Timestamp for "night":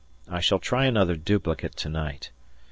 1.87-2.31